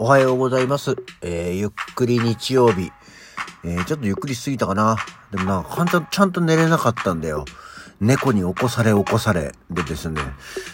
[0.00, 0.94] おはようございます。
[1.22, 2.92] えー、ゆっくり日曜日。
[3.64, 4.96] えー、ちょっとゆっくりしすぎたかな。
[5.32, 7.44] でもなんか、ちゃんと、ちゃんと寝れなかったんだよ。
[8.00, 10.22] 猫に起こされ起こされでですね。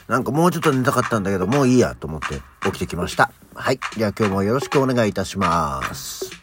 [0.09, 3.33] なんかもうちょっと寝たかったんだけど、もういいやと思って起きてきました。
[3.55, 3.81] はい。
[3.97, 6.34] じゃあ今日もよろしくお願いいたします。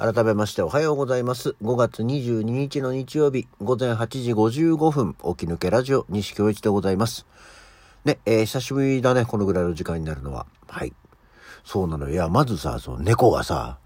[0.00, 1.56] 改めましておはようございます。
[1.60, 7.26] 5月22日の日曜日、午前8時55分、起き抜けラジオ、西京一でございます。
[8.04, 10.46] ね、えー久しぶりだね、このぐらいの時間になるのは。
[10.68, 10.92] はい。
[11.64, 12.10] そうなの。
[12.10, 13.80] いや、まずさ、その猫がさ、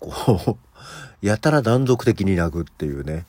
[0.00, 0.56] こう、
[1.24, 3.24] やたら断続的に鳴くっていうね。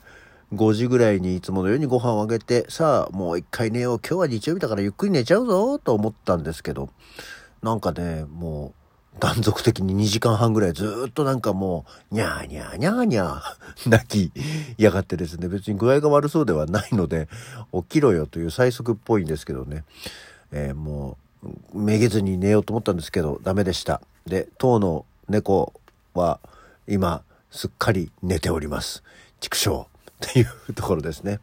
[0.51, 3.99] 5時ぐらいにいつものようにご飯をあげて、さあ、もう一回寝よう。
[3.99, 6.89] 今日は日曜日だからゆっくり寝ちゃうぞ、と思ったんですけど、
[7.61, 8.84] なんかね、もう、
[9.19, 14.31] 断続的に2時間半ぐらいずっとなんかもう、にゃーにゃーにゃーにゃー、泣き
[14.77, 17.29] やがってですね、別に具合が悪そうではないので、
[17.73, 19.83] 起きろよという催促っぽいんですけどね、
[20.51, 21.17] えーも
[21.73, 24.01] う、めげずに寝ようと思ったんですけど、ダメでした。
[24.25, 25.73] で、当の猫
[26.13, 26.39] は、
[26.87, 29.01] 今、すっかり寝ております。
[29.39, 29.85] 畜生っ
[30.19, 31.39] ていうところですね。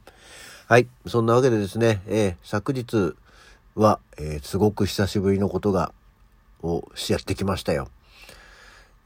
[0.67, 0.89] はい。
[1.07, 3.14] そんなわけでですね、えー昨日
[3.75, 5.92] は、えーすごく久しぶりのことが、
[6.63, 7.89] をやってきましたよ。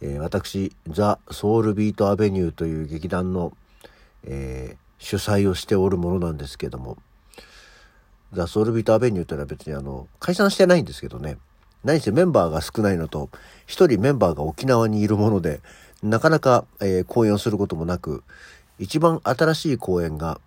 [0.00, 3.56] えー私、ザ・ソウルビート・アベニューという劇団の、
[4.24, 6.96] えー主催をしておるものなんですけども、
[8.32, 11.36] ザ・ソウルビート・アベニューというのは別にあの、解散してないんですけどね、
[11.84, 13.30] 何せメンバーが少ないのと、
[13.66, 15.60] 一人メンバーが沖縄にいるもので、
[16.02, 18.24] なかなか、えー公演をすることもなく、
[18.78, 20.40] 一番新しい公演が、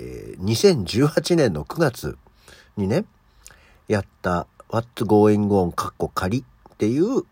[0.00, 2.18] えー2018年の9月
[2.76, 3.04] にね、
[3.88, 7.24] やった、What's Going On かっこ仮っていう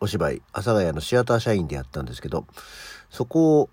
[0.00, 2.46] お芝居、阿佐ヶ谷のシアター社員でやったんですけど、
[3.10, 3.70] そこを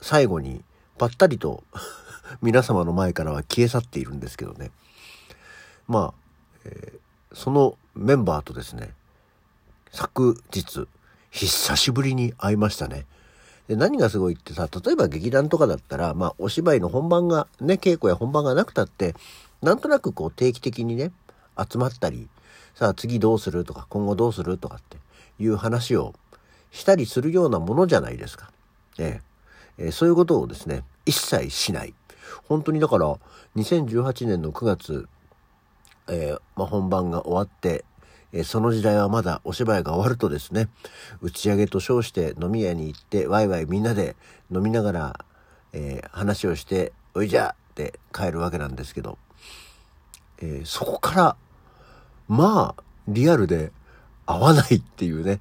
[0.00, 0.62] 最後に
[0.98, 1.64] ぱったりと
[2.40, 4.70] 皆様の前からは消え去っているんですけどね。
[5.88, 6.14] まあ、
[6.64, 7.02] えー
[7.34, 8.94] そのメンバーとですね、
[9.90, 10.86] 昨日、
[11.30, 13.06] 久しぶりに会いましたね。
[13.68, 19.14] で何がすごいってさ、例えば劇団とかだったら、まあお芝居の本番が、ね、稽古や本番がなくたって、
[19.62, 21.12] なんとなくこう定期的にね、
[21.58, 22.28] 集まったり、
[22.74, 24.98] さあ次どうするとか、今後どうするとかって
[25.38, 26.14] いう話を
[26.70, 28.50] したりするようなものじゃないですか。
[28.98, 29.20] え
[29.78, 31.94] ええーそういうことをですね、一切しない。
[32.48, 33.18] 本当にだから、
[33.56, 35.08] 2018年の9月、
[36.08, 37.84] えーまあ、本番が終わって、
[38.32, 40.68] えーその時代はまだお芝居が終わるとですね、
[41.20, 44.16] 打ち上げと称して飲み屋に行って、ワイワイみんなで
[44.50, 45.24] 飲みながら、
[45.72, 49.18] えー話をして、おいじゃって帰るわけなんですけど、
[50.42, 51.36] えーそこから、
[52.28, 53.72] まあ、リアルで
[54.26, 55.40] 会わないっていうね、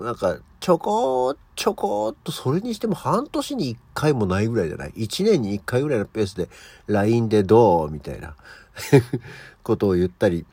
[0.00, 6.48] なんか、ちょこちょこっと、それにしても半年に一回もないぐらいじゃない ?1 年に一回ぐらいのペースで、
[6.86, 7.90] LINE でどう？
[7.90, 8.34] みたいな。
[9.62, 10.44] ことを言ったり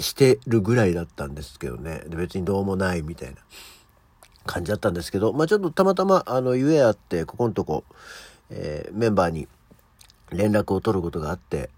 [0.00, 2.02] してるぐらいだったんですけどね。
[2.08, 3.36] で別にどうもないみたいな。
[4.46, 7.84] 感じだったんですけど、まあちょっとたまたま、あの、ゆえあって、ここのとこ、
[8.50, 9.48] えーメンバーに
[10.30, 11.70] 連絡を取ることがあって、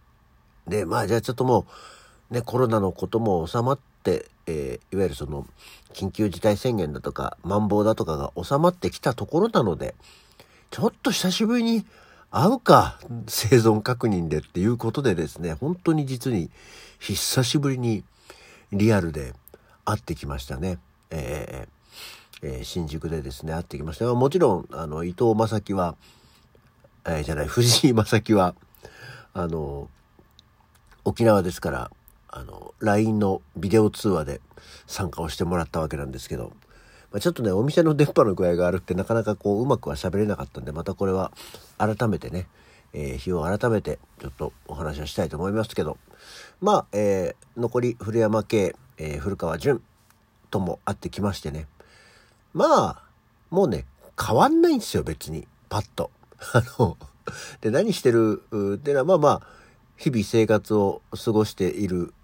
[0.68, 1.66] で、まあじゃあちょっとも
[2.30, 5.46] う、ね、コロナのことも収まって、えーいわゆるその、
[5.92, 9.94] 緊急事態宣言だとか、マンボウだとかが収まってきたところなので、
[10.70, 11.84] ちょっと久しぶりに
[12.30, 16.50] 会うか、生存確認でっていうことでですね、本当に実に
[16.98, 18.04] 久しぶりに
[18.72, 19.34] リアルで
[19.84, 20.78] 会ってきましたね。
[21.10, 21.78] えー
[22.42, 24.12] えー新宿でですね、会ってきました。
[24.14, 25.96] もちろん、あの、伊藤正樹は、
[27.04, 28.54] えーじゃない、藤井正樹は、
[29.34, 29.88] あの、
[31.08, 31.90] 沖縄ですから、
[32.28, 34.42] あの、LINE のビデオ通話で
[34.86, 36.52] 参加をしてもらったわけなんですけど、
[37.10, 41.32] まあ、ちょっとね、お店の電波の具合が悪くて、なかなかこう、うまくは喋れなかったんで、またこれは
[41.78, 42.46] 改めてね、
[42.92, 45.96] えー日を改めて、ちょっとお話をしたいと思いますけど、
[46.60, 49.80] まあ、えー残り古山系、えー古川淳
[50.50, 51.66] とも会ってきましてね、
[52.52, 53.02] まあ、
[53.50, 53.86] もうね、
[54.22, 55.48] 変わんないんですよ、別に。
[55.70, 56.10] パッと。
[56.52, 56.98] あの、
[57.62, 58.42] で、何してる
[58.76, 59.57] っていうのは、まあまあ、
[59.98, 62.14] 日々生活を過ごしている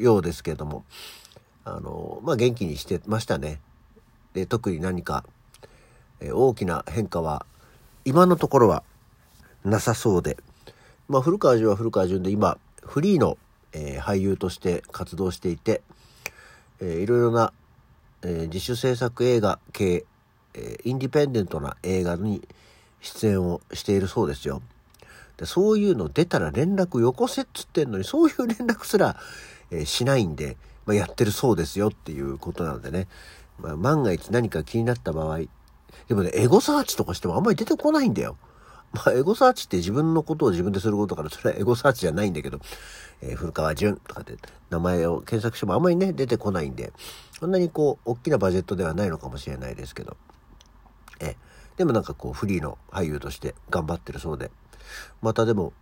[0.00, 0.84] ようですけれども、
[1.64, 3.60] あの、まあ元気にしてましたね。
[4.32, 5.24] で、特に何か、
[6.20, 7.44] え大きな変化は、
[8.06, 8.82] 今のところは
[9.64, 10.38] なさそうで、
[11.08, 13.36] まあ古川淳は古川淳で今、フリーの、
[13.72, 15.82] えー俳優として活動していて、
[16.80, 17.52] えーいろいろな、
[18.22, 20.06] えー自主制作映画系、
[20.54, 22.48] えーインディペンデントな映画に
[23.02, 24.62] 出演をしているそうですよ。
[25.40, 29.16] でそういうの出たら連絡よこせっつってんのに、そういう連絡すら、
[29.70, 33.08] えーしないんで、まあ、やってるそうですよっていうことなのでね。
[33.58, 35.38] まあ、万が一何か気になった場合、
[36.08, 38.36] でもね、エゴサーチとかしてもあんまり出てこないんだよ。
[38.92, 42.58] まあ、エゴサーチって自分のことを自分ですることだから、それはエゴサーチじゃないんだけど、
[43.22, 44.36] えー、古川淳とかって
[44.68, 46.92] 名前を検索してもあんまりね、出てこないんで、
[47.38, 50.16] そんなにこう、大きなバジェットではないのかもしれないですけど、
[51.20, 51.36] え、
[51.76, 54.50] でもなんかこう、フリーの俳優として頑張ってるそうで、
[55.22, 55.72] またでも、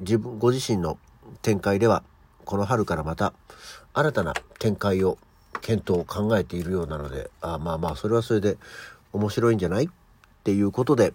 [0.00, 0.98] 自分、ご自身の
[1.42, 2.02] 展開では、
[2.44, 3.32] この春からまた、
[3.92, 5.18] 新たな展開を、
[5.60, 8.56] 検討を考えているようなので、あまあまあ、それはそれで
[9.12, 9.86] 面白いんじゃない？
[9.86, 9.88] っ
[10.44, 11.12] ていうことで、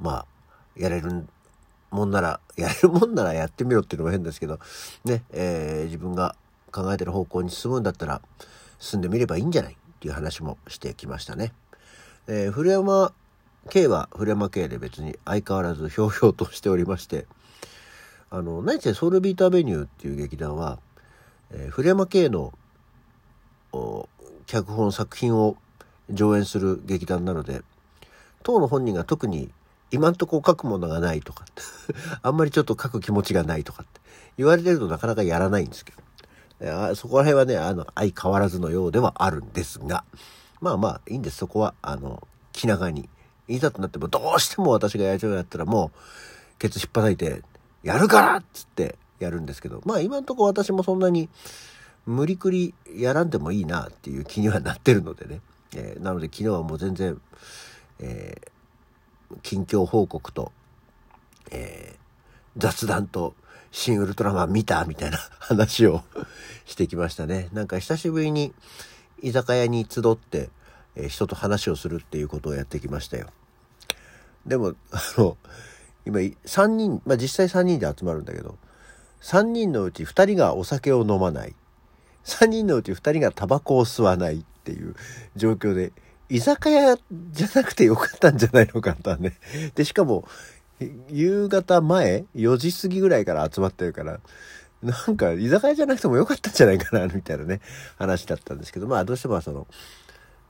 [0.00, 0.26] まあ、
[0.76, 1.26] やれる
[1.90, 4.58] もんなら、 やれるもんならやってみろっていうのも変ですけど、
[5.04, 6.34] ね、えー、自分が
[6.72, 8.20] 考えてる方向に進むんだったら、
[8.78, 9.74] 進んでみればいいんじゃない？
[9.74, 11.52] っていう話もしてきましたね。
[12.26, 13.12] えー、古山
[13.68, 17.26] 系は古山系で別に相変わらずひょうひょうとしておりまして、
[18.30, 20.78] あの、何せソウルビートアベニューっていう劇団は、
[21.50, 22.52] えー、古山系の
[24.46, 25.56] 脚本作品を
[26.10, 27.62] 上演する劇団なので、
[28.42, 29.50] 当の本人が特に
[29.90, 31.44] 今んとこ書くものがないとか
[32.22, 34.00] あんまりちょっと書く気持ちがないとかって
[34.36, 35.92] 言われてるとなかなかやらないんですけ
[36.60, 40.04] ど、あそこら辺はね、あの、相変わらずのようではあるんですが、
[40.60, 41.38] まあまあいいんです。
[41.38, 43.08] そこは、あの、気長に。
[43.48, 47.42] いざとなってもどうしても私がやりたいやったらもう、ケツ引っ叩いて、
[47.82, 51.28] やるからっつってやるんですけど、まあ今んとこ私もそんなに
[52.06, 55.40] 無理くりやらんでもいいなっていう気にはなってるのでね。
[55.76, 57.20] えー、なので昨日はもう全然、
[57.98, 58.58] えー
[59.42, 60.52] 近況報告と、
[61.50, 61.98] えー、
[62.56, 63.34] 雑談と、
[63.70, 66.02] 新ウルトラマン見たみたいな話を
[66.64, 67.50] してきましたね。
[67.52, 68.54] なんか久しぶりに
[69.22, 70.48] 居酒屋に集って、
[70.98, 73.28] え、人と話をするっていうことをやってきましたよ。
[74.46, 75.36] でも、あの、
[76.04, 78.56] 今3人、まあ実際3人で集まるんだけど、
[79.22, 81.54] 3人のうち2人がお酒を飲まない。
[82.24, 84.94] 3人のうち2人がタバコを吸わないっていう
[85.36, 85.92] 状況で、
[86.28, 86.96] 居酒屋
[87.32, 89.38] じゃなくてよかったんじゃないのかとはね。
[89.74, 90.28] で、しかも、
[91.08, 94.20] 夕方前 ?4 時過ぎぐらいから集まってるから、
[94.82, 97.60] なんか居酒屋じゃなくてもよかったんじゃないかな、みたいなね、
[97.96, 99.66] 話だったんですけど、まあどうしてもその、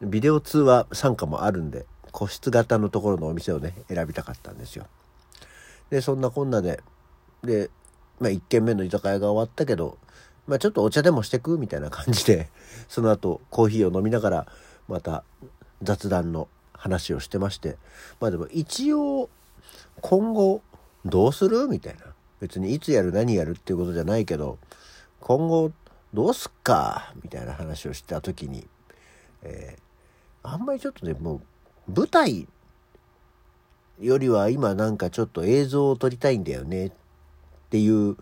[0.01, 4.87] ビデオ通話参加もあるんで、個室型のところのお店をね、選びたかったんですよ。
[5.91, 6.83] で、そんなこんなで、
[7.43, 7.71] で、
[8.21, 9.99] まあ1軒目の居酒屋が終わったけど、
[10.47, 12.49] まあちょっとお茶でもしてくみたいな感じで、
[12.89, 14.47] その後コーヒーを飲みながら、
[14.89, 15.25] また
[15.83, 17.77] 雑談の話をしてまして
[18.21, 19.29] まあでも一応
[20.01, 20.63] 今後
[21.05, 21.69] どうする？
[21.69, 22.01] みたいな。
[22.41, 23.13] 別にいつやる？
[23.13, 23.53] 何やる？
[23.53, 24.59] っていうことじゃないけど
[25.21, 25.73] 今後
[26.15, 27.13] どうすっか？
[27.23, 28.67] みたいな話をした時に、
[29.43, 29.83] えー、
[30.43, 31.41] あんまりちょっとねも
[31.89, 32.47] う舞台
[34.01, 36.93] よりは今なんかちょっと映像を撮りたいんだよねっ
[37.71, 38.17] ていう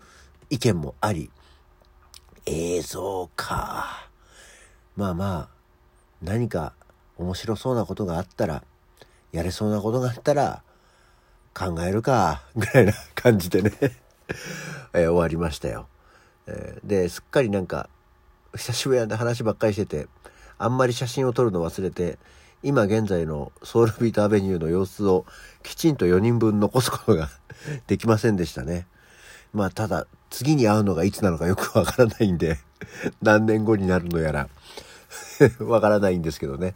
[0.49, 1.29] 意見もあり。
[2.45, 4.09] 映像か。
[4.95, 5.57] まあまあ
[6.21, 6.73] 何か
[7.17, 8.63] 面白そうなことがあったら、
[9.31, 10.63] やれそうなことがあったら、
[11.53, 13.71] 考えるか、 ぐらいな感じでね。
[14.93, 15.87] えー、終わりましたよ。
[16.47, 17.89] えー、で、すっかりなんか、
[18.55, 20.07] 久しぶりな話ばっかりしてて、
[20.57, 22.17] あんまり写真を撮るの忘れて、
[22.63, 25.25] 今現在のソウルビートアベニューの様子を
[25.63, 27.29] きちんと4人分残すことが
[27.87, 28.87] できませんでしたね。
[29.53, 32.59] まあただ、次に会うのがいつなのかよくわからないんで
[33.21, 34.49] 何年後になるのやら
[35.65, 36.75] わからないんですけどね。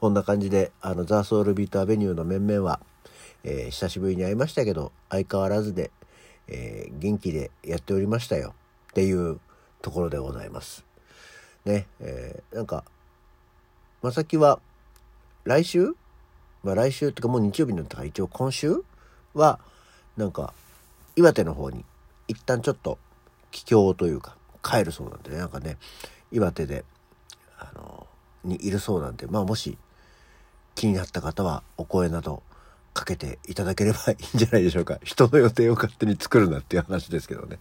[0.00, 2.80] こんな感じで、あの、ザ・ソウルビートアベニューの面々は、
[3.42, 5.90] えー、久しぶりに会いましたけど、相変わらずで、
[6.46, 8.54] えー、元気でやっておりましたよ。
[8.90, 9.40] っていう
[9.82, 10.84] ところでございます。
[11.64, 12.84] ね、えー、なんか、
[14.00, 14.60] まさきは、
[15.44, 15.94] 来週？
[16.62, 18.84] まあ来週っていうかもう日曜日になったから一応今週？
[19.34, 19.58] は、
[20.16, 20.52] なんか、
[21.16, 21.84] 岩手の方に
[22.28, 22.98] 一旦ちょっと
[23.50, 25.78] 帰郷というか帰るそうなんでね、なんかね、
[26.30, 26.84] 岩手で、
[27.58, 28.06] あの、
[28.44, 29.76] にいるそうなんで、まあもし
[30.76, 32.44] 気になった方はお声など
[32.94, 35.00] かけていただければいいんじゃないでしょうか。
[35.02, 37.58] 人の予定を勝手に作るなっていう話ですけどね。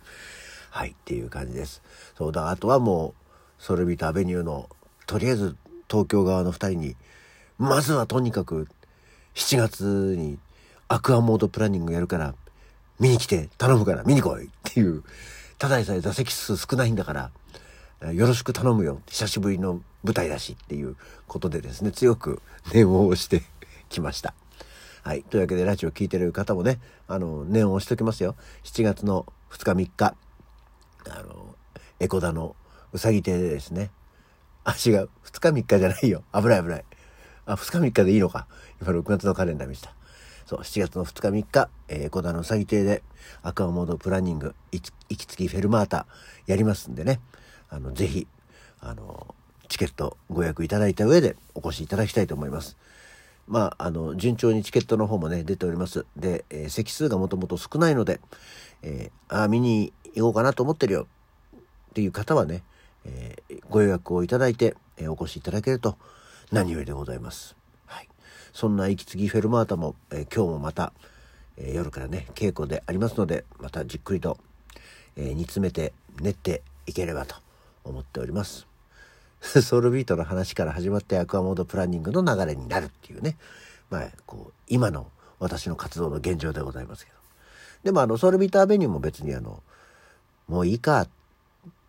[0.69, 1.81] はい、っていう感じです。
[2.15, 3.15] そうだ、あとはも
[3.59, 4.69] う、ソルビートアベニューの、
[5.07, 5.55] とりあえず
[5.89, 6.95] 東京側の2人に、
[7.57, 8.67] まずはとにかく、
[9.35, 10.37] 7月に
[10.87, 12.33] アクアモードプランニングやるから、
[12.99, 15.03] 見に来て頼むから見に来いっていう、
[15.59, 17.31] ただでさえ座席数少ないんだから、
[18.13, 19.01] よろしく頼むよ。
[19.07, 20.95] 久しぶりの舞台だしっていう
[21.27, 22.41] ことでですね、強く
[22.73, 23.43] 念を押して
[23.89, 24.33] きました。
[25.03, 25.23] はい。
[25.23, 28.35] というわけで、ラジオ聴いてる方もね、あの、念を押しておきますよ。
[28.63, 30.15] 7月の2日3日、
[31.09, 31.55] あの、
[31.99, 32.55] エコダの
[32.93, 33.89] うさぎ亭でですね、
[34.67, 35.09] あ、違う。
[35.23, 36.23] 2日3日じゃないよ。
[36.33, 36.85] 危ない危ない。
[37.45, 38.47] あ、2日3日でいいのか。
[38.81, 39.93] 今6月のカレンダー見した。
[40.45, 43.01] そう、7月の2日3日、えー、エコダのうさぎ亭で、
[43.43, 46.05] アクアモードプランニング、行きつきフェルマータ、
[46.47, 47.21] やりますんでね、
[47.69, 48.27] あの、ぜひ、
[48.81, 49.35] あの、
[49.69, 52.75] チケットご予約いただいた上でお越しいただきたいと思います。
[53.47, 56.05] まあ、あの、順調にチケットの方もね、出ております。
[56.17, 58.19] で、えー、席数がもともと少ないので、
[58.81, 61.07] えー、あ見に行こうかなと思ってるよ
[61.55, 62.63] っていう方はね、
[63.07, 65.97] えー、ご予約をいただいて、えお越しいただけると
[66.51, 67.55] 何よりでございます。
[67.85, 68.09] はい。
[68.53, 70.93] そんな息継ぎフェルマータも、え今日もまた、
[71.57, 74.37] え夜からね、稽古でありますので、またじっくりと、
[75.15, 77.35] え煮詰めて練っていければと
[77.83, 78.67] 思っております。
[79.61, 83.37] ソウルビートの話から始まってアクアモードプランニングの流れになるっていうね、
[83.89, 85.07] まあ、こう、今の
[85.39, 87.17] 私の活動の現状でございますけど。
[87.83, 89.61] でもあの、ソウルビートアベニューも別にあの、
[90.47, 91.09] もういいかっ、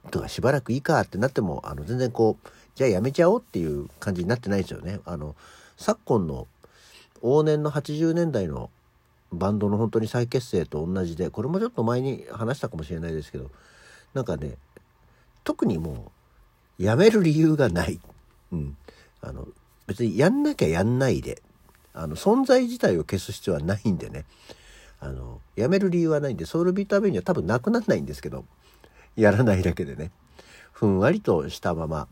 [0.08, 5.00] とかしばらくいいかってなっても、あの、全然こう、じゃあやめちゃおうっていう感じになってないですよね。
[5.04, 5.34] あの、
[5.76, 6.46] 昨今の
[7.22, 8.70] 往年の80年代の
[9.32, 13.50] バンドの本当に再結成と同じで、これもちょっと前に話したかもしれないですけど、
[14.14, 14.56] なんかね、
[15.44, 16.12] 特にも
[16.78, 18.00] う、やめる理由がない。
[18.52, 18.76] うん。
[19.20, 19.48] あの、
[19.86, 21.42] 別にやんなきゃやんないで、
[21.92, 24.24] あの、存在自体を消す必要はないんでね。
[25.00, 28.44] あの、やめる理由はないんで、ソウルビートアベニューは多分なくならないんですけど、
[29.16, 30.10] やらないだけでね。
[30.72, 32.06] ふんわりとしたまま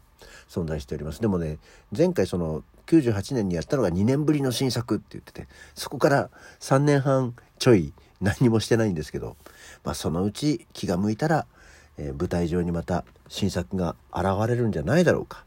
[0.48, 1.20] 存在しております。
[1.20, 1.58] でもね、
[1.96, 9.36] 前回その98年にやったのが2年ぶりの新作って言ってて、そこから3年半ちょい何もしてないんですけど、
[9.84, 11.46] まあそのうち気が向いたら、
[11.98, 15.44] えー、舞台上にまた新作が現れるんじゃないだろうか。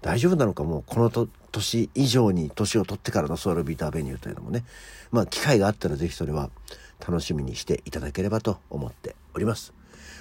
[0.00, 0.62] 大丈夫なのか？
[0.64, 1.10] もうこの
[1.50, 4.64] 年以上に年を取ってからのソウルビートアベニューというのもね、
[5.10, 6.50] まあ機会があったら是非それは
[7.00, 9.77] 楽しみにしていただければと思っております。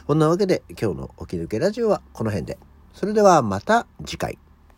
[0.08, 2.58] こんなわけで今日の起き抜けラジオはこの辺で。
[2.94, 4.38] それではまた次回。